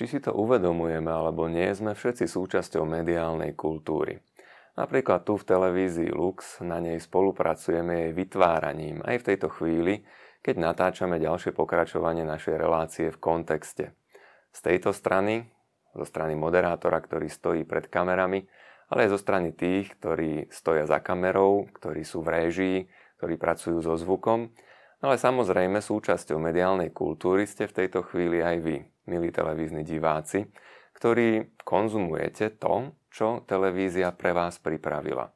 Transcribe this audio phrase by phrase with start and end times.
[0.00, 4.16] Či si to uvedomujeme alebo nie, sme všetci súčasťou mediálnej kultúry.
[4.72, 10.00] Napríklad tu v televízii Lux na nej spolupracujeme jej vytváraním aj v tejto chvíli,
[10.40, 13.92] keď natáčame ďalšie pokračovanie našej relácie v kontexte.
[14.48, 15.52] Z tejto strany,
[15.92, 18.48] zo strany moderátora, ktorý stojí pred kamerami,
[18.88, 22.78] ale aj zo strany tých, ktorí stoja za kamerou, ktorí sú v réžii,
[23.20, 24.48] ktorí pracujú so zvukom,
[25.04, 28.76] ale samozrejme súčasťou mediálnej kultúry ste v tejto chvíli aj vy,
[29.08, 30.50] milí televízni diváci,
[30.96, 35.32] ktorí konzumujete to, čo televízia pre vás pripravila.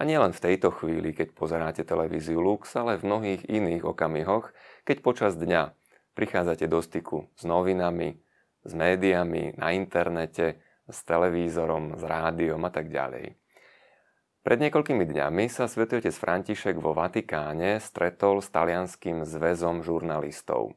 [0.00, 4.50] A nielen v tejto chvíli, keď pozeráte televíziu Lux, ale v mnohých iných okamihoch,
[4.82, 5.76] keď počas dňa
[6.16, 8.18] prichádzate do styku s novinami,
[8.66, 10.58] s médiami, na internete,
[10.90, 13.38] s televízorom, s rádiom a tak ďalej.
[14.42, 20.74] Pred niekoľkými dňami sa svätý otec František vo Vatikáne stretol s talianským zväzom žurnalistov.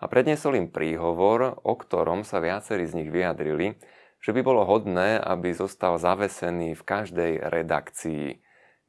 [0.00, 3.76] A predniesol im príhovor, o ktorom sa viacerí z nich vyjadrili,
[4.20, 8.40] že by bolo hodné, aby zostal zavesený v každej redakcii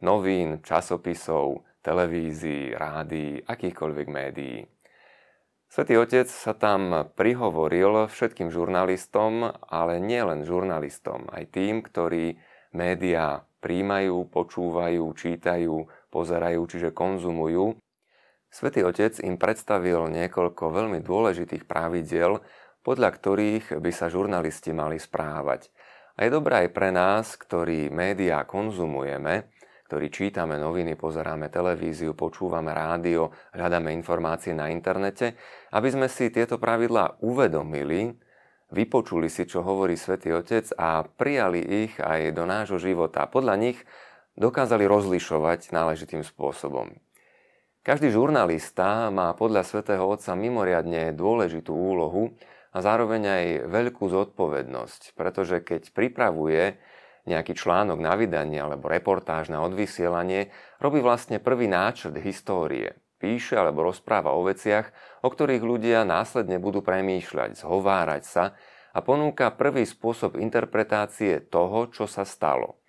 [0.04, 4.68] novín, časopisov, televízií, rádií, akýchkoľvek médií.
[5.72, 12.36] Svetý Otec sa tam prihovoril všetkým žurnalistom, ale nielen žurnalistom, aj tým, ktorí
[12.76, 17.80] médiá príjmajú, počúvajú, čítajú, pozerajú, čiže konzumujú.
[18.52, 22.44] Svetý Otec im predstavil niekoľko veľmi dôležitých pravidiel,
[22.84, 25.72] podľa ktorých by sa žurnalisti mali správať.
[26.20, 29.48] A je dobré aj pre nás, ktorí médiá konzumujeme,
[29.88, 35.40] ktorí čítame noviny, pozeráme televíziu, počúvame rádio, hľadáme informácie na internete,
[35.72, 38.20] aby sme si tieto pravidlá uvedomili,
[38.72, 43.32] vypočuli si, čo hovorí Svetý Otec a prijali ich aj do nášho života.
[43.32, 43.80] Podľa nich
[44.36, 47.00] dokázali rozlišovať náležitým spôsobom.
[47.82, 52.38] Každý žurnalista má podľa Svetého Otca mimoriadne dôležitú úlohu
[52.70, 56.78] a zároveň aj veľkú zodpovednosť, pretože keď pripravuje
[57.26, 63.86] nejaký článok na vydanie alebo reportáž na odvysielanie, robí vlastne prvý náčrt histórie píše alebo
[63.86, 64.90] rozpráva o veciach,
[65.22, 68.44] o ktorých ľudia následne budú premýšľať, zhovárať sa
[68.92, 72.81] a ponúka prvý spôsob interpretácie toho, čo sa stalo.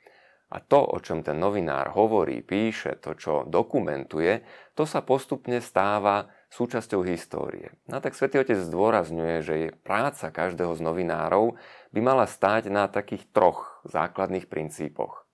[0.52, 4.44] A to, o čom ten novinár hovorí, píše, to, čo dokumentuje,
[4.76, 7.72] to sa postupne stáva súčasťou histórie.
[7.88, 11.56] No tak Svetý Otec zdôrazňuje, že je práca každého z novinárov
[11.96, 15.24] by mala stáť na takých troch základných princípoch.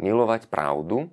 [0.00, 1.12] Milovať pravdu,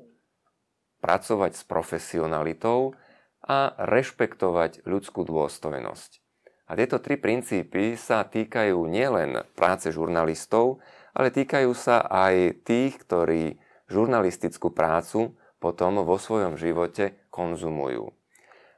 [1.03, 2.95] pracovať s profesionalitou
[3.43, 6.23] a rešpektovať ľudskú dôstojnosť.
[6.71, 10.79] A tieto tri princípy sa týkajú nielen práce žurnalistov,
[11.15, 13.59] ale týkajú sa aj tých, ktorí
[13.91, 18.11] žurnalistickú prácu potom vo svojom živote konzumujú.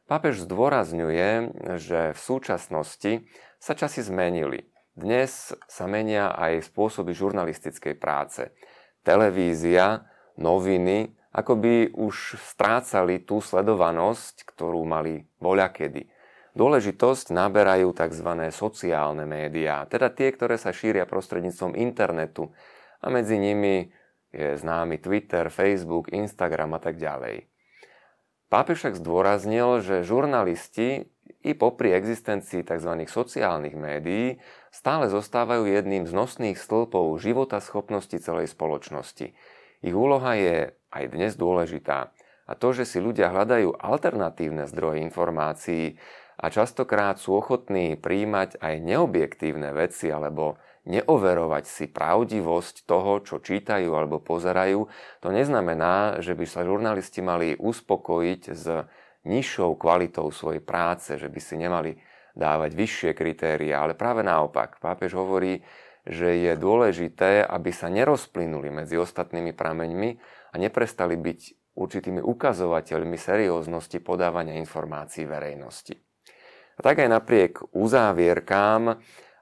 [0.03, 3.11] Pápež zdôrazňuje, že v súčasnosti
[3.57, 4.67] sa časy zmenili.
[4.93, 8.53] Dnes sa menia aj spôsoby žurnalistickej práce.
[9.01, 10.05] Televízia,
[10.37, 16.05] noviny ako by už strácali tú sledovanosť, ktorú mali voľakedy.
[16.53, 18.29] Dôležitosť naberajú tzv.
[18.53, 22.53] sociálne médiá, teda tie, ktoré sa šíria prostredníctvom internetu
[23.01, 23.89] a medzi nimi
[24.29, 27.49] je známy Twitter, Facebook, Instagram a tak ďalej.
[28.53, 31.09] Pápež však zdôraznil, že žurnalisti
[31.41, 32.91] i popri existencii tzv.
[33.09, 34.37] sociálnych médií
[34.69, 39.33] stále zostávajú jedným z nosných stĺpov života schopnosti celej spoločnosti.
[39.81, 42.13] Ich úloha je aj dnes dôležitá.
[42.45, 45.97] A to, že si ľudia hľadajú alternatívne zdroje informácií
[46.37, 53.87] a častokrát sú ochotní príjmať aj neobjektívne veci alebo neoverovať si pravdivosť toho, čo čítajú
[53.95, 54.91] alebo pozerajú,
[55.23, 58.65] to neznamená, že by sa žurnalisti mali uspokojiť s
[59.23, 61.95] nižšou kvalitou svojej práce, že by si nemali
[62.35, 64.81] dávať vyššie kritéria, ale práve naopak.
[64.83, 65.63] Pápež hovorí,
[66.03, 70.09] že je dôležité, aby sa nerozplynuli medzi ostatnými prameňmi
[70.51, 71.39] a neprestali byť
[71.79, 76.12] určitými ukazovateľmi serióznosti podávania informácií verejnosti.
[76.73, 78.97] A tak aj napriek uzávierkám,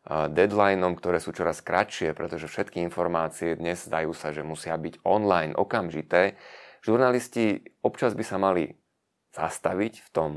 [0.10, 5.54] deadlineom, ktoré sú čoraz kratšie, pretože všetky informácie dnes zdajú sa, že musia byť online,
[5.54, 6.36] okamžité,
[6.82, 8.76] žurnalisti občas by sa mali
[9.32, 10.32] zastaviť v tom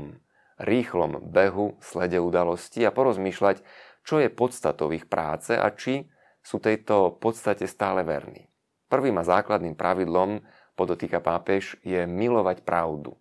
[0.61, 3.59] rýchlom behu, slede udalostí a porozmýšľať,
[4.05, 6.07] čo je podstatou ich práce a či
[6.45, 8.47] sú tejto podstate stále verní.
[8.85, 10.45] Prvým a základným pravidlom,
[10.77, 13.17] podotýka pápež, je milovať pravdu.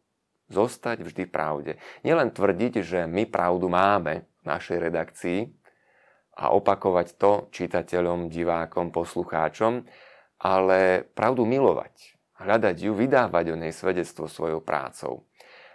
[0.53, 1.73] Zostať vždy v pravde.
[2.05, 5.41] Nielen tvrdiť, že my pravdu máme v našej redakcii
[6.37, 9.87] a opakovať to čitateľom, divákom, poslucháčom,
[10.45, 15.25] ale pravdu milovať, hľadať ju, vydávať o nej svedectvo svojou prácou.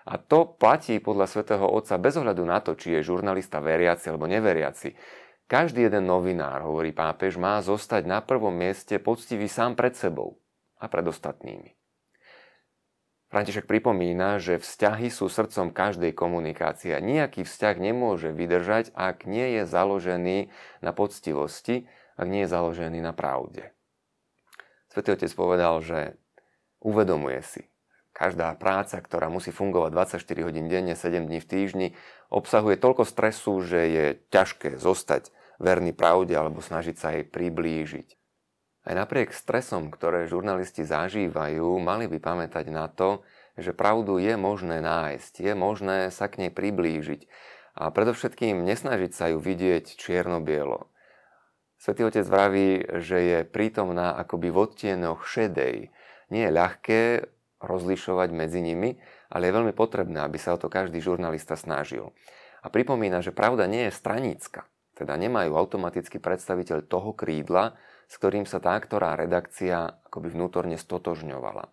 [0.06, 4.26] A to platí podľa svätého Otca bez ohľadu na to, či je žurnalista veriaci alebo
[4.26, 4.94] neveriaci
[5.50, 10.38] Každý jeden novinár, hovorí pápež, má zostať na prvom mieste poctivý sám pred sebou
[10.78, 11.74] a pred ostatnými.
[13.30, 16.98] František pripomína, že vzťahy sú srdcom každej komunikácie.
[16.98, 20.50] Nijaký vzťah nemôže vydržať, ak nie je založený
[20.82, 21.86] na poctivosti,
[22.18, 23.70] ak nie je založený na pravde.
[24.90, 26.18] Svetý otec povedal, že
[26.82, 27.62] uvedomuje si,
[28.20, 31.88] každá práca, ktorá musí fungovať 24 hodín denne, 7 dní v týždni,
[32.34, 35.32] obsahuje toľko stresu, že je ťažké zostať
[35.64, 38.19] verný pravde alebo snažiť sa jej priblížiť.
[38.88, 43.22] Aj napriek stresom, ktoré žurnalisti zažívajú, mali by pamätať na to,
[43.60, 47.28] že pravdu je možné nájsť, je možné sa k nej priblížiť
[47.80, 50.88] a predovšetkým nesnažiť sa ju vidieť čierno-bielo.
[51.80, 55.96] Svetý otec vraví, že je prítomná akoby v odtienoch šedej.
[56.28, 57.02] Nie je ľahké
[57.64, 59.00] rozlišovať medzi nimi,
[59.32, 62.12] ale je veľmi potrebné, aby sa o to každý žurnalista snažil.
[62.60, 64.68] A pripomína, že pravda nie je stranícka.
[64.92, 67.80] Teda nemajú automaticky predstaviteľ toho krídla,
[68.10, 71.70] s ktorým sa tá ktorá redakcia akoby vnútorne stotožňovala.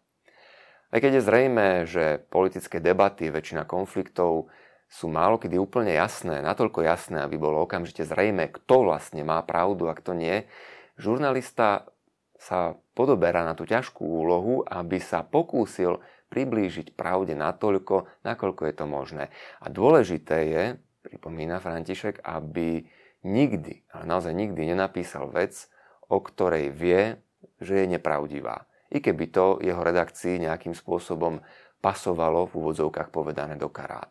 [0.92, 4.52] Aj keď je zrejme, že politické debaty, väčšina konfliktov
[4.86, 9.90] sú málo kedy úplne jasné, natoľko jasné, aby bolo okamžite zrejme, kto vlastne má pravdu
[9.90, 10.46] a kto nie,
[10.94, 11.90] žurnalista
[12.38, 15.98] sa podoberá na tú ťažkú úlohu, aby sa pokúsil
[16.30, 19.24] priblížiť pravde natoľko, nakoľko je to možné.
[19.58, 20.64] A dôležité je,
[21.02, 22.86] pripomína František, aby
[23.26, 25.66] nikdy, ale naozaj nikdy nenapísal vec,
[26.08, 27.18] o ktorej vie,
[27.58, 28.66] že je nepravdivá.
[28.92, 31.42] I keby to jeho redakcii nejakým spôsobom
[31.82, 34.10] pasovalo v úvodzovkách povedané do karát.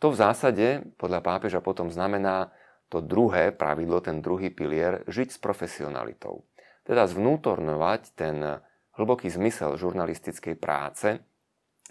[0.00, 0.66] To v zásade
[0.96, 2.52] podľa pápeža potom znamená
[2.88, 6.42] to druhé pravidlo, ten druhý pilier, žiť s profesionalitou.
[6.82, 8.40] Teda zvnútornovať ten
[8.96, 11.20] hlboký zmysel žurnalistickej práce,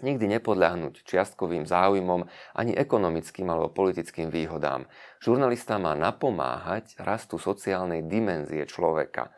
[0.00, 2.24] Nikdy nepodľahnuť čiastkovým záujmom
[2.56, 4.88] ani ekonomickým alebo politickým výhodám.
[5.20, 9.32] Žurnalista má napomáhať rastu sociálnej dimenzie človeka.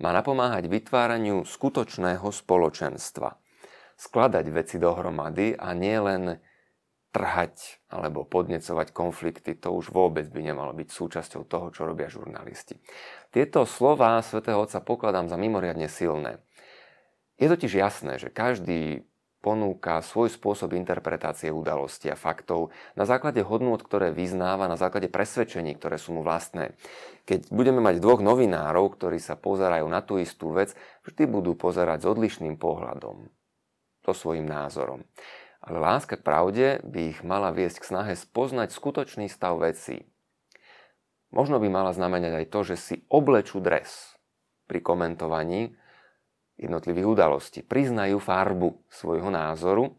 [0.00, 3.36] Má napomáhať vytváraniu skutočného spoločenstva.
[3.96, 6.36] Skladať veci dohromady a nie len
[7.16, 12.76] trhať alebo podnecovať konflikty, to už vôbec by nemalo byť súčasťou toho, čo robia žurnalisti.
[13.32, 16.44] Tieto slova svätého Otca pokladám za mimoriadne silné.
[17.40, 19.08] Je totiž jasné, že každý
[19.46, 25.78] ponúka svoj spôsob interpretácie udalosti a faktov na základe hodnôt, ktoré vyznáva, na základe presvedčení,
[25.78, 26.74] ktoré sú mu vlastné.
[27.30, 30.74] Keď budeme mať dvoch novinárov, ktorí sa pozerajú na tú istú vec,
[31.06, 33.30] vždy budú pozerať s odlišným pohľadom.
[34.02, 35.06] To svojim názorom.
[35.62, 40.10] Ale láska k pravde by ich mala viesť k snahe spoznať skutočný stav vecí.
[41.30, 44.18] Možno by mala znamenať aj to, že si oblečú dres
[44.66, 45.78] pri komentovaní,
[46.56, 47.60] jednotlivých udalostí.
[47.60, 49.92] Priznajú farbu svojho názoru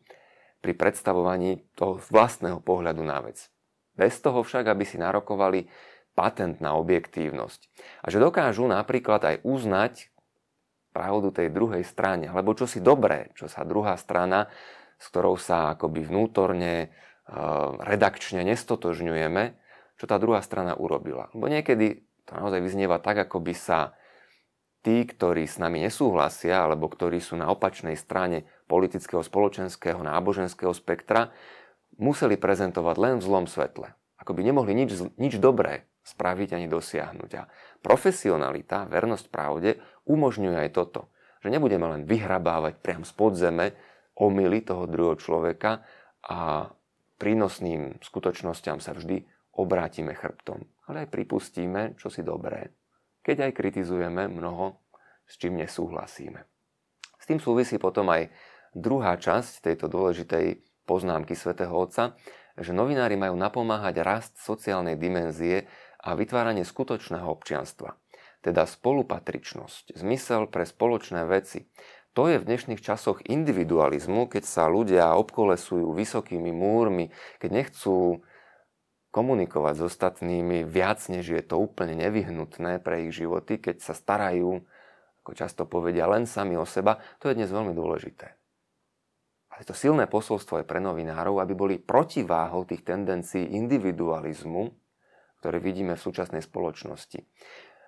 [0.62, 3.50] pri predstavovaní toho vlastného pohľadu na vec.
[3.98, 5.70] Bez toho však, aby si narokovali
[6.18, 7.62] patent na objektívnosť.
[8.02, 10.10] A že dokážu napríklad aj uznať
[10.90, 14.50] pravdu tej druhej strane, alebo čo si dobré, čo sa druhá strana,
[14.98, 16.88] s ktorou sa akoby vnútorne, e,
[17.86, 19.44] redakčne nestotožňujeme,
[20.02, 21.30] čo tá druhá strana urobila.
[21.38, 23.94] Lebo niekedy to naozaj vyznieva tak, ako by sa
[24.88, 31.36] tí, ktorí s nami nesúhlasia, alebo ktorí sú na opačnej strane politického, spoločenského, náboženského spektra,
[32.00, 33.92] museli prezentovať len v zlom svetle.
[34.16, 37.32] Ako by nemohli nič, nič dobré spraviť ani dosiahnuť.
[37.36, 37.52] A
[37.84, 39.76] profesionalita, vernosť pravde
[40.08, 41.12] umožňuje aj toto.
[41.44, 43.76] Že nebudeme len vyhrabávať priam z podzeme
[44.16, 45.84] omily toho druhého človeka
[46.24, 46.72] a
[47.20, 50.64] prínosným skutočnosťam sa vždy obrátime chrbtom.
[50.88, 52.72] Ale aj pripustíme, čo si dobré
[53.28, 54.80] keď aj kritizujeme mnoho,
[55.28, 56.48] s čím nesúhlasíme.
[57.20, 58.32] S tým súvisí potom aj
[58.72, 62.16] druhá časť tejto dôležitej poznámky svätého Otca,
[62.56, 65.68] že novinári majú napomáhať rast sociálnej dimenzie
[66.00, 68.00] a vytváranie skutočného občianstva,
[68.40, 71.68] teda spolupatričnosť, zmysel pre spoločné veci.
[72.16, 78.26] To je v dnešných časoch individualizmu, keď sa ľudia obkolesujú vysokými múrmi, keď nechcú
[79.18, 84.62] komunikovať s ostatnými viac, než je to úplne nevyhnutné pre ich životy, keď sa starajú,
[85.26, 88.38] ako často povedia, len sami o seba, to je dnes veľmi dôležité.
[89.50, 94.70] Ale to silné posolstvo je pre novinárov, aby boli protiváhou tých tendencií individualizmu,
[95.42, 97.26] ktoré vidíme v súčasnej spoločnosti.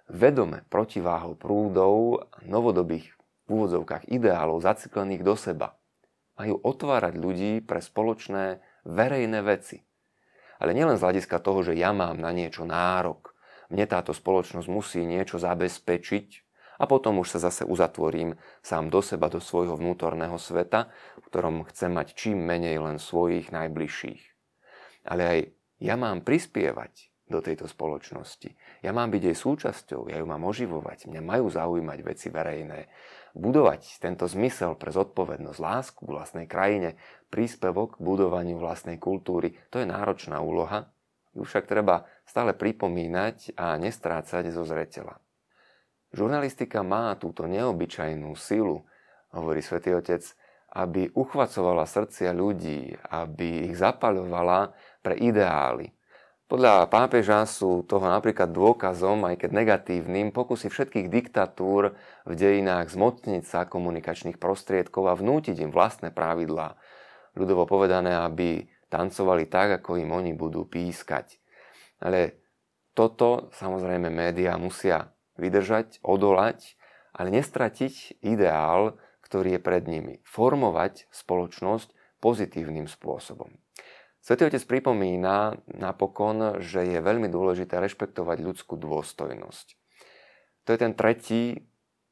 [0.09, 3.13] Vedome protiváhou prúdov novodobých
[3.45, 5.77] v úvodzovkách ideálov zaciklených do seba.
[6.41, 9.85] Majú otvárať ľudí pre spoločné verejné veci
[10.59, 13.33] ale nielen z hľadiska toho, že ja mám na niečo nárok.
[13.71, 16.27] Mne táto spoločnosť musí niečo zabezpečiť
[16.79, 21.67] a potom už sa zase uzatvorím sám do seba, do svojho vnútorného sveta, v ktorom
[21.71, 24.23] chcem mať čím menej len svojich najbližších.
[25.07, 25.39] Ale aj
[25.79, 28.57] ja mám prispievať do tejto spoločnosti.
[28.81, 32.89] Ja mám byť jej súčasťou, ja ju mám oživovať, mňa majú zaujímať veci verejné.
[33.37, 36.97] Budovať tento zmysel pre zodpovednosť, lásku k vlastnej krajine,
[37.29, 40.89] príspevok k budovaniu vlastnej kultúry, to je náročná úloha,
[41.37, 45.21] ju však treba stále pripomínať a nestrácať zo zreteľa.
[46.09, 48.81] Žurnalistika má túto neobyčajnú silu,
[49.29, 50.25] hovorí svätý Otec,
[50.73, 54.73] aby uchvacovala srdcia ľudí, aby ich zapaľovala
[55.05, 55.93] pre ideály,
[56.49, 61.93] podľa pápeža sú toho napríklad dôkazom, aj keď negatívnym, pokusy všetkých diktatúr
[62.25, 66.73] v dejinách zmotniť sa komunikačných prostriedkov a vnútiť im vlastné pravidlá.
[67.37, 71.37] Ľudovo povedané, aby tancovali tak, ako im oni budú pískať.
[72.01, 72.41] Ale
[72.97, 76.73] toto samozrejme médiá musia vydržať, odolať,
[77.13, 80.17] ale nestratiť ideál, ktorý je pred nimi.
[80.25, 83.53] Formovať spoločnosť pozitívnym spôsobom.
[84.19, 89.67] Svetý Otec pripomína napokon, že je veľmi dôležité rešpektovať ľudskú dôstojnosť.
[90.67, 91.55] To je ten tretí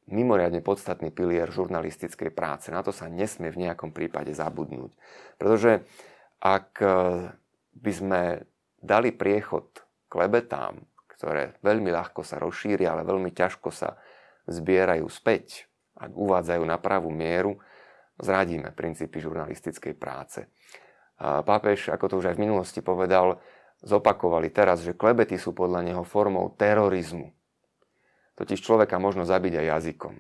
[0.08, 2.72] mimoriadne podstatný pilier žurnalistickej práce.
[2.72, 4.96] Na to sa nesmie v nejakom prípade zabudnúť.
[5.36, 5.84] Pretože
[6.40, 6.88] ak e,
[7.76, 8.22] by sme
[8.80, 10.80] dali priechod klebetám,
[11.12, 14.00] ktoré veľmi ľahko sa rozšíria, ale veľmi ťažko sa
[14.48, 15.68] zbierajú späť
[16.00, 17.60] a uvádzajú na pravú mieru,
[18.22, 20.48] zradíme princípy žurnalistickej práce.
[21.18, 23.42] Pápež, ako to už aj v minulosti povedal,
[23.82, 27.34] zopakovali teraz, že klebety sú podľa neho formou terorizmu.
[28.38, 30.16] Totiž človeka možno zabiť aj jazykom.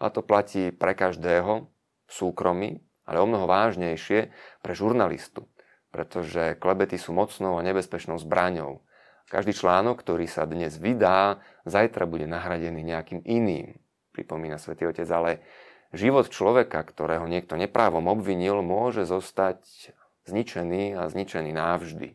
[0.00, 1.68] A to platí pre každého
[2.08, 4.32] v súkromí, ale o mnoho vážnejšie
[4.64, 5.44] pre žurnalistu,
[5.92, 8.80] pretože klebety sú mocnou a nebezpečnou zbraňou.
[9.28, 13.76] Každý článok, ktorý sa dnes vydá, zajtra bude nahradený nejakým iným,
[14.16, 15.44] pripomína svätý Otec, ale
[15.92, 19.92] život človeka, ktorého niekto neprávom obvinil, môže zostať
[20.28, 22.14] zničený a zničený navždy.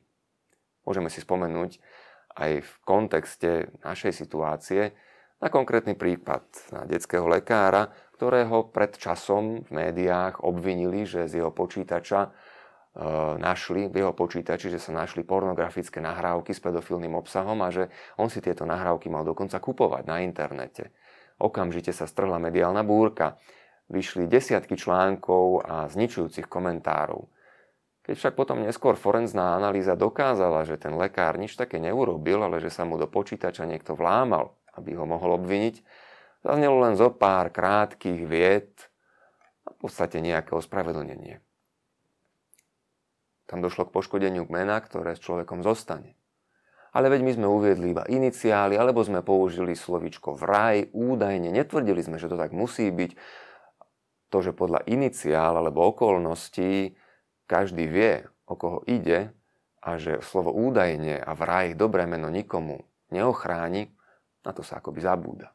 [0.85, 1.81] Môžeme si spomenúť
[2.33, 4.93] aj v kontexte našej situácie
[5.43, 11.51] na konkrétny prípad na detského lekára, ktorého pred časom v médiách obvinili, že z jeho
[11.51, 12.29] počítača e,
[13.43, 18.31] našli, v jeho počítači, že sa našli pornografické nahrávky s pedofilným obsahom a že on
[18.31, 20.95] si tieto nahrávky mal dokonca kupovať na internete.
[21.43, 23.35] Okamžite sa strhla mediálna búrka.
[23.91, 27.27] Vyšli desiatky článkov a zničujúcich komentárov.
[28.03, 32.67] Keď však potom neskôr forenzná analýza dokázala, že ten lekár nič také neurobil, ale že
[32.67, 35.79] sa mu do počítača niekto vlámal, aby ho mohol obviniť,
[36.43, 38.75] zaznelo len zo pár krátkých vied
[39.63, 41.39] a v podstate nejaké ospravedlnenie.
[43.47, 46.19] Tam došlo k poškodeniu kmena, ktoré s človekom zostane.
[46.91, 52.19] Ale veď my sme uviedli iba iniciály, alebo sme použili slovičko vraj, údajne, netvrdili sme,
[52.19, 53.15] že to tak musí byť.
[54.29, 56.99] To, že podľa iniciál alebo okolností
[57.53, 59.29] každý vie, o koho ide
[59.85, 62.81] a že slovo údajne a vraj dobré meno nikomu
[63.13, 63.93] neochráni,
[64.41, 65.53] na to sa akoby zabúda.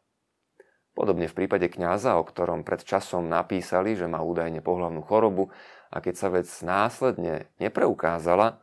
[0.95, 5.51] Podobne v prípade kňaza, o ktorom pred časom napísali, že má údajne pohľavnú chorobu
[5.91, 8.63] a keď sa vec následne nepreukázala,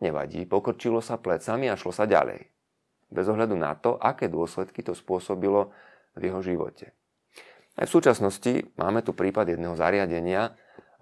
[0.00, 2.48] nevadí, pokrčilo sa plecami a šlo sa ďalej.
[3.12, 5.72] Bez ohľadu na to, aké dôsledky to spôsobilo
[6.16, 6.92] v jeho živote.
[7.72, 10.52] Aj v súčasnosti máme tu prípad jedného zariadenia,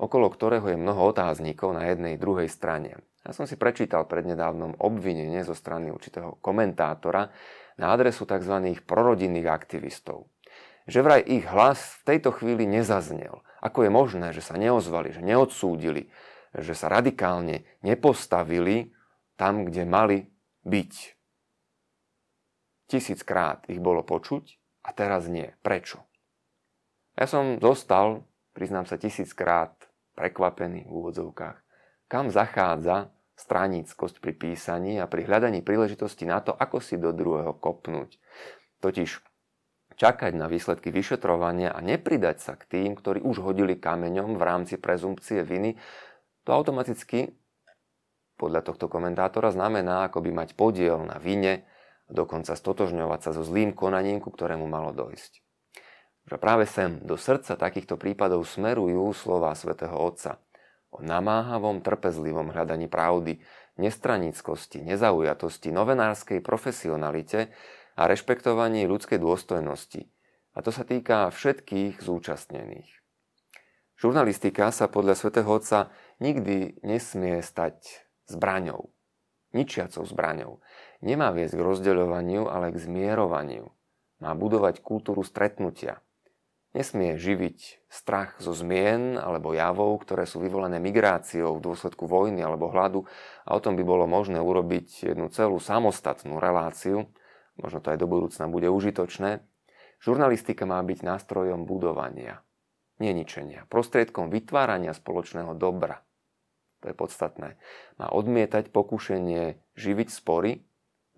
[0.00, 2.96] okolo ktorého je mnoho otáznikov na jednej druhej strane.
[3.20, 7.28] Ja som si prečítal prednedávnom obvinenie zo strany určitého komentátora
[7.76, 8.80] na adresu tzv.
[8.88, 10.32] prorodinných aktivistov.
[10.88, 13.44] Že vraj ich hlas v tejto chvíli nezaznel.
[13.60, 16.08] Ako je možné, že sa neozvali, že neodsúdili,
[16.56, 18.96] že sa radikálne nepostavili
[19.36, 20.18] tam, kde mali
[20.64, 20.92] byť.
[22.88, 24.56] Tisíckrát ich bolo počuť
[24.88, 25.52] a teraz nie.
[25.60, 26.02] Prečo?
[27.14, 28.24] Ja som zostal,
[28.56, 29.79] priznám sa, tisíckrát
[30.20, 31.56] prekvapený v úvodzovkách,
[32.12, 33.08] kam zachádza
[33.40, 38.20] straníckosť pri písaní a pri hľadaní príležitosti na to, ako si do druhého kopnúť.
[38.84, 39.24] Totiž
[39.96, 44.76] čakať na výsledky vyšetrovania a nepridať sa k tým, ktorí už hodili kameňom v rámci
[44.76, 45.80] prezumpcie viny,
[46.44, 47.32] to automaticky
[48.36, 51.64] podľa tohto komentátora znamená akoby mať podiel na vine,
[52.08, 55.49] dokonca stotožňovať sa so zlým konaním, ku ktorému malo dojsť
[56.30, 60.38] že práve sem do srdca takýchto prípadov smerujú slova svätého Otca
[60.94, 63.42] o namáhavom, trpezlivom hľadaní pravdy,
[63.74, 67.50] nestranickosti, nezaujatosti, novenárskej profesionalite
[67.98, 70.06] a rešpektovaní ľudskej dôstojnosti.
[70.54, 72.90] A to sa týka všetkých zúčastnených.
[73.98, 75.90] Žurnalistika sa podľa svätého Otca
[76.22, 78.90] nikdy nesmie stať zbraňou,
[79.50, 80.62] ničiacou zbraňou.
[81.02, 83.66] Nemá viesť k rozdeľovaniu, ale k zmierovaniu.
[84.22, 86.02] Má budovať kultúru stretnutia,
[86.70, 92.70] Nesmie živiť strach zo zmien alebo javov, ktoré sú vyvolané migráciou v dôsledku vojny alebo
[92.70, 93.10] hladu
[93.42, 97.10] a o tom by bolo možné urobiť jednu celú samostatnú reláciu.
[97.58, 99.42] Možno to aj do budúcna bude užitočné.
[99.98, 102.38] Žurnalistika má byť nástrojom budovania,
[103.02, 106.06] neničenia, prostriedkom vytvárania spoločného dobra.
[106.86, 107.58] To je podstatné.
[107.98, 110.62] Má odmietať pokušenie živiť spory,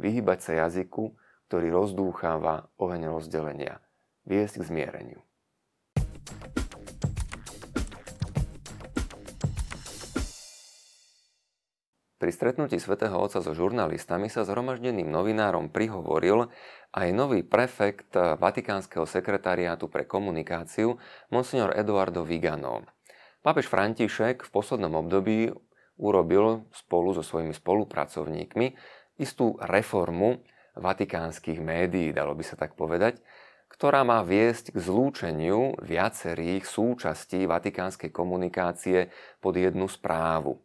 [0.00, 1.12] vyhybať sa jazyku,
[1.46, 3.84] ktorý rozdúcháva oheň rozdelenia,
[4.24, 5.20] viesť k zmiereniu.
[12.22, 16.46] Pri stretnutí svätého Otca so žurnalistami sa zhromaždeným novinárom prihovoril
[16.94, 21.02] aj nový prefekt Vatikánskeho sekretariátu pre komunikáciu,
[21.34, 22.86] monsignor Eduardo Vigano.
[23.42, 25.50] Pápež František v poslednom období
[25.98, 28.70] urobil spolu so svojimi spolupracovníkmi
[29.18, 30.46] istú reformu
[30.78, 33.18] vatikánskych médií, dalo by sa tak povedať,
[33.72, 39.08] ktorá má viesť k zlúčeniu viacerých súčastí vatikánskej komunikácie
[39.40, 40.60] pod jednu správu.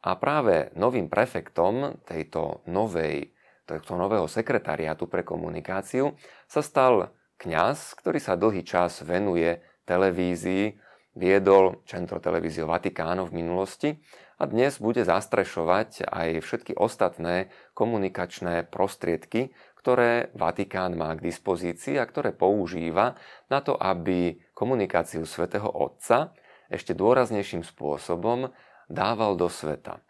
[0.00, 3.36] A práve novým prefektom tejto novej,
[3.68, 6.16] tohto nového sekretariátu pre komunikáciu
[6.48, 10.80] sa stal kňaz, ktorý sa dlhý čas venuje televízii,
[11.12, 14.00] viedol Centro Televízio Vatikáno v minulosti
[14.40, 22.04] a dnes bude zastrešovať aj všetky ostatné komunikačné prostriedky, ktoré Vatikán má k dispozícii a
[22.04, 23.16] ktoré používa
[23.48, 26.36] na to, aby komunikáciu svätého Otca
[26.68, 28.52] ešte dôraznejším spôsobom
[28.92, 30.04] dával do sveta.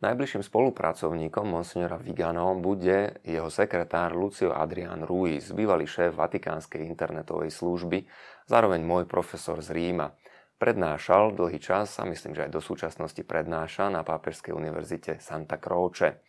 [0.00, 8.08] Najbližším spolupracovníkom monsignora Vigano bude jeho sekretár Lucio Adrian Ruiz, bývalý šéf Vatikánskej internetovej služby,
[8.48, 10.16] zároveň môj profesor z Ríma.
[10.56, 16.24] Prednášal dlhý čas a myslím, že aj do súčasnosti prednáša na Pápežskej univerzite Santa Croce.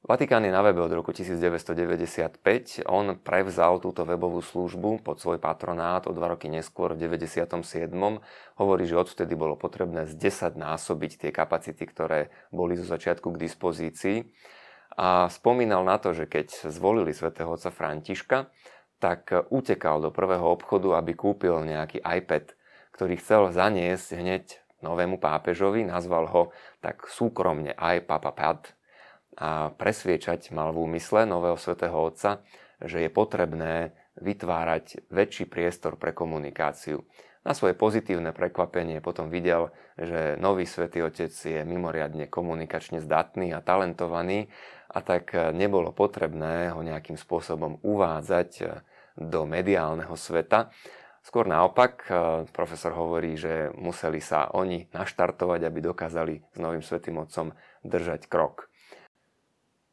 [0.00, 2.40] Vatikán je na webe od roku 1995.
[2.88, 7.92] On prevzal túto webovú službu pod svoj patronát o dva roky neskôr v 97.
[8.56, 13.40] Hovorí, že odvtedy bolo potrebné z 10 násobiť tie kapacity, ktoré boli zo začiatku k
[13.44, 14.24] dispozícii.
[14.96, 18.48] A spomínal na to, že keď zvolili svätého otca Františka,
[19.04, 22.56] tak utekal do prvého obchodu, aby kúpil nejaký iPad,
[22.96, 24.44] ktorý chcel zaniesť hneď
[24.80, 26.42] novému pápežovi, nazval ho
[26.80, 28.79] tak súkromne iPapapad,
[29.36, 32.42] a presviečať mal v úmysle nového svätého Otca,
[32.80, 37.04] že je potrebné vytvárať väčší priestor pre komunikáciu.
[37.40, 43.64] Na svoje pozitívne prekvapenie potom videl, že nový svätý Otec je mimoriadne komunikačne zdatný a
[43.64, 44.52] talentovaný
[44.92, 48.50] a tak nebolo potrebné ho nejakým spôsobom uvádzať
[49.16, 50.68] do mediálneho sveta.
[51.20, 52.08] Skôr naopak,
[52.48, 57.52] profesor hovorí, že museli sa oni naštartovať, aby dokázali s novým svätým Otcom
[57.84, 58.69] držať krok.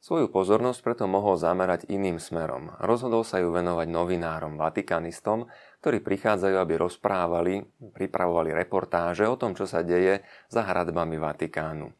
[0.07, 2.71] Svoju pozornosť preto mohol zamerať iným smerom.
[2.79, 5.51] Rozhodol sa ju venovať novinárom, vatikanistom,
[5.83, 11.91] ktorí prichádzajú, aby rozprávali, pripravovali reportáže o tom, čo sa deje za hradbami Vatikánu.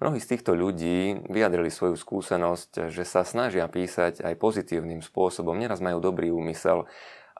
[0.00, 5.84] Mnohí z týchto ľudí vyjadrili svoju skúsenosť, že sa snažia písať aj pozitívnym spôsobom, neraz
[5.84, 6.88] majú dobrý úmysel,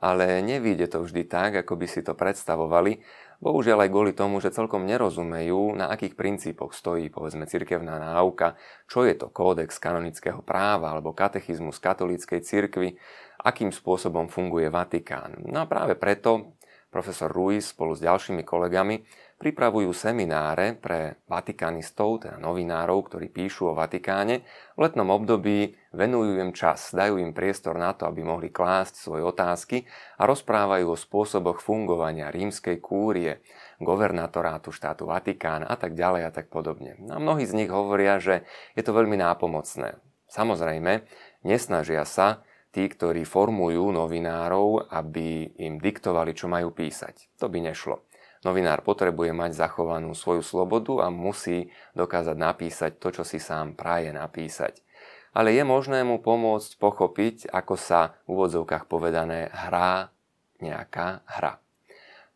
[0.05, 3.01] ale nevíde to vždy tak, ako by si to predstavovali
[3.44, 8.57] Bohužiaľ aj kvôli tomu, že celkom nerozumejú, na akých princípoch stojí, povedzme, cirkevná náuka,
[8.88, 12.96] čo je to kódex kanonického práva alebo katechizmus katolíckej cirkvi,
[13.44, 15.44] akým spôsobom funguje Vatikán.
[15.44, 16.57] No a práve preto
[16.88, 19.04] profesor Ruiz spolu s ďalšími kolegami
[19.44, 24.40] pripravujú semináre pre vatikanistov, teda novinárov, ktorí píšu o Vatikáne.
[24.72, 29.20] V letnom období venujú im čas, dajú im priestor na to, aby mohli klásť svoje
[29.20, 29.85] otázky
[30.16, 33.44] a rozprávajú o spôsoboch fungovania rímskej kúrie,
[33.85, 36.96] governatorátu štátu Vatikán a tak ďalej a tak podobne.
[37.12, 40.00] A mnohí z nich hovoria, že je to veľmi nápomocné.
[40.33, 41.04] Samozrejme,
[41.44, 42.40] nesnažia sa
[42.72, 47.28] tí, ktorí formujú novinárov, aby im diktovali, čo majú písať.
[47.44, 48.09] To by nešlo.
[48.44, 54.12] Novinár potrebuje mať zachovanú svoju slobodu a musí dokázať napísať to, čo si sám praje
[54.12, 54.85] napísať.
[55.33, 60.12] Ale je možné mu pomôcť pochopiť, ako sa v úvodzovkách povedané hrá
[60.61, 61.59] nejaká hra.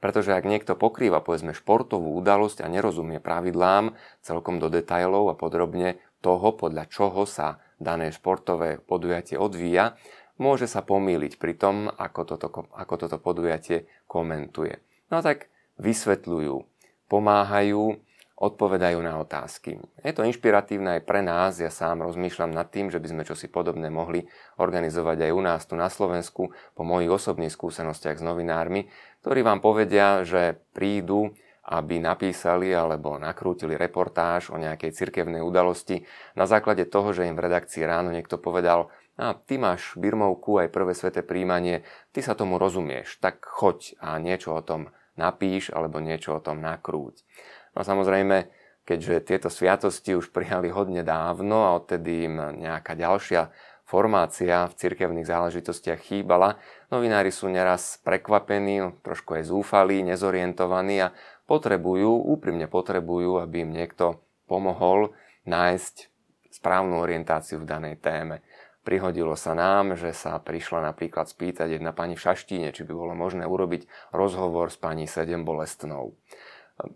[0.00, 3.94] Pretože ak niekto pokrýva povedzme športovú udalosť a nerozumie pravidlám
[4.24, 9.94] celkom do detajlov a podrobne toho, podľa čoho sa dané športové podujatie odvíja,
[10.38, 14.78] môže sa pomýliť pri tom, ako toto, ako toto podujatie komentuje.
[15.10, 16.62] No tak vysvetľujú,
[17.06, 17.98] pomáhajú,
[18.38, 19.82] odpovedajú na otázky.
[20.06, 23.50] Je to inšpiratívne aj pre nás, ja sám rozmýšľam nad tým, že by sme čosi
[23.50, 24.30] podobné mohli
[24.62, 28.86] organizovať aj u nás tu na Slovensku po mojich osobných skúsenostiach s novinármi,
[29.26, 31.34] ktorí vám povedia, že prídu
[31.68, 36.00] aby napísali alebo nakrútili reportáž o nejakej cirkevnej udalosti
[36.32, 38.88] na základe toho, že im v redakcii ráno niekto povedal
[39.20, 44.16] a ty máš birmovku aj prvé sveté príjmanie, ty sa tomu rozumieš, tak choď a
[44.16, 44.88] niečo o tom
[45.18, 47.26] napíš alebo niečo o tom nakrúť.
[47.74, 48.48] No samozrejme,
[48.88, 53.52] keďže tieto sviatosti už prijali hodne dávno a odtedy im nejaká ďalšia
[53.88, 56.60] formácia v cirkevných záležitostiach chýbala,
[56.92, 61.12] novinári sú neraz prekvapení, no, trošku aj zúfalí, nezorientovaní a
[61.48, 65.16] potrebujú, úprimne potrebujú, aby im niekto pomohol
[65.48, 66.12] nájsť
[66.52, 68.44] správnu orientáciu v danej téme.
[68.88, 73.12] Prihodilo sa nám, že sa prišla napríklad spýtať jedna pani v Šaštíne, či by bolo
[73.12, 73.84] možné urobiť
[74.16, 76.16] rozhovor s pani Sedem Bolestnou.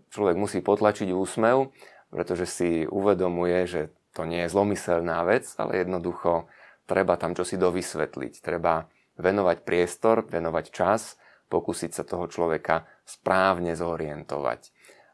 [0.09, 1.69] Človek musí potlačiť úsmev,
[2.09, 6.49] pretože si uvedomuje, že to nie je zlomyselná vec, ale jednoducho
[6.89, 8.41] treba tam čosi dovysvetliť.
[8.41, 8.89] Treba
[9.21, 11.21] venovať priestor, venovať čas,
[11.53, 14.72] pokúsiť sa toho človeka správne zorientovať.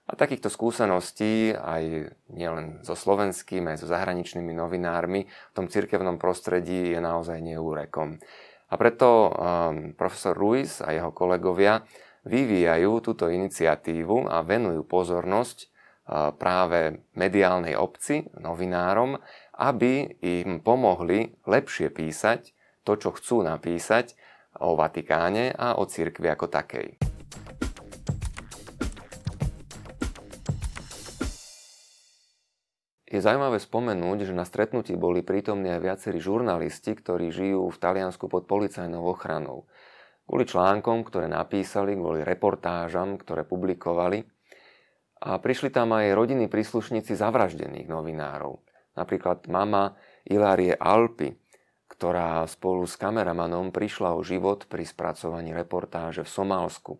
[0.10, 6.98] A takýchto skúseností aj nielen so slovenským, aj so zahraničnými novinármi v tom cirkevnom prostredí
[6.98, 8.18] je naozaj neúrekom.
[8.70, 11.86] A preto um, profesor Ruiz a jeho kolegovia
[12.26, 19.14] vyvíjajú túto iniciatívu a venujú pozornosť uh, práve mediálnej obci, novinárom,
[19.62, 24.18] aby im pomohli lepšie písať to, čo chcú napísať
[24.58, 27.09] o Vatikáne a o cirkvi ako takej.
[33.10, 38.30] Je zaujímavé spomenúť, že na stretnutí boli prítomní aj viacerí žurnalisti, ktorí žijú v Taliansku
[38.30, 39.66] pod policajnou ochranou.
[40.30, 44.30] Kvôli článkom, ktoré napísali, kvôli reportážam, ktoré publikovali.
[45.26, 48.62] A prišli tam aj rodinní príslušníci zavraždených novinárov
[49.00, 49.96] napríklad mama
[50.28, 51.40] Ilárie Alpy,
[51.88, 57.00] ktorá spolu s kameramanom prišla o život pri spracovaní reportáže v Somálsku.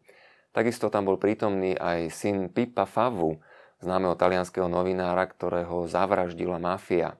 [0.56, 3.44] Takisto tam bol prítomný aj syn Pipa Favu,
[3.80, 7.16] známeho talianského novinára, ktorého zavraždila mafia.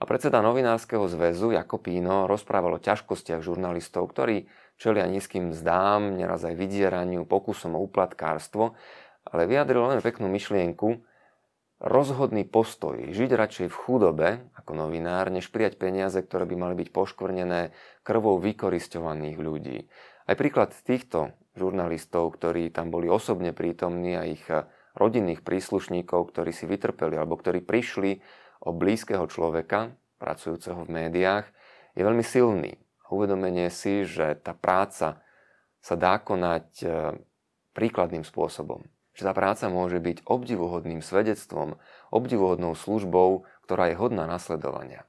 [0.00, 4.48] A predseda novinárskeho zväzu Jakopíno rozprával o ťažkostiach žurnalistov, ktorí
[4.80, 8.72] čelia nízkym zdám, neraz aj vydieraniu, pokusom o uplatkárstvo,
[9.28, 11.04] ale vyjadril len peknú myšlienku,
[11.84, 16.88] rozhodný postoj žiť radšej v chudobe ako novinár, než prijať peniaze, ktoré by mali byť
[16.96, 19.78] poškvrnené krvou vykoristovaných ľudí.
[20.24, 24.44] Aj príklad týchto žurnalistov, ktorí tam boli osobne prítomní a ich
[24.96, 28.22] rodinných príslušníkov, ktorí si vytrpeli alebo ktorí prišli
[28.64, 31.46] o blízkeho človeka, pracujúceho v médiách,
[31.96, 32.76] je veľmi silný.
[33.10, 35.18] Uvedomenie si, že tá práca
[35.82, 36.86] sa dá konať e,
[37.74, 38.86] príkladným spôsobom
[39.20, 41.76] že tá práca môže byť obdivuhodným svedectvom,
[42.08, 45.04] obdivuhodnou službou, ktorá je hodná nasledovania.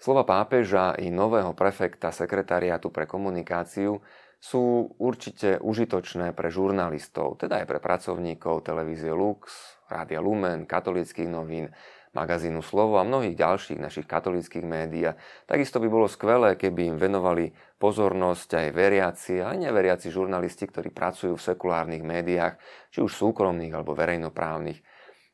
[0.00, 4.00] Slova pápeža i nového prefekta sekretariátu pre komunikáciu
[4.40, 9.52] sú určite užitočné pre žurnalistov, teda aj pre pracovníkov televízie Lux,
[9.84, 11.68] Rádia Lumen, katolických novín,
[12.16, 15.12] magazínu Slovo a mnohých ďalších našich katolických médií.
[15.46, 21.38] Takisto by bolo skvelé, keby im venovali pozornosť aj veriaci a neveriaci žurnalisti, ktorí pracujú
[21.38, 22.58] v sekulárnych médiách,
[22.90, 24.82] či už súkromných alebo verejnoprávnych.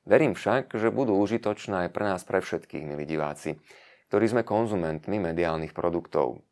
[0.06, 3.58] Verím však, že budú užitočné aj pre nás, pre všetkých, milí diváci,
[4.06, 6.45] ktorí sme konzumentmi mediálnych produktov.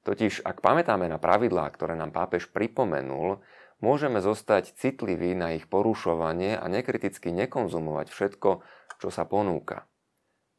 [0.00, 3.44] Totiž, ak pamätáme na pravidlá, ktoré nám pápež pripomenul,
[3.84, 8.50] môžeme zostať citliví na ich porušovanie a nekriticky nekonzumovať všetko,
[9.00, 9.84] čo sa ponúka.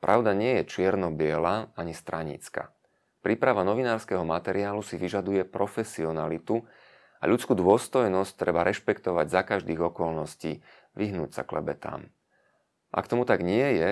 [0.02, 2.74] Pravda nie je čierno-biela ani stranická.
[3.22, 6.66] Príprava novinárskeho materiálu si vyžaduje profesionalitu
[7.22, 10.66] a ľudskú dôstojnosť treba rešpektovať za každých okolností,
[10.98, 12.10] vyhnúť sa klebetám.
[12.90, 13.92] Ak tomu tak nie je,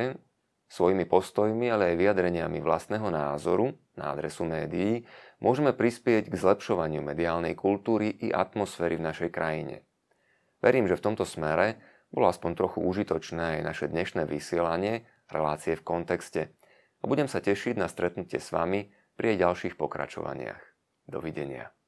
[0.70, 5.04] svojimi postojmi, ale aj vyjadreniami vlastného názoru na adresu médií,
[5.42, 9.84] môžeme prispieť k zlepšovaniu mediálnej kultúry i atmosféry v našej krajine.
[10.62, 11.82] Verím, že v tomto smere
[12.14, 16.54] bolo aspoň trochu užitočné aj naše dnešné vysielanie, relácie v kontexte.
[17.02, 20.62] A budem sa tešiť na stretnutie s vami pri ďalších pokračovaniach.
[21.10, 21.79] Dovidenia.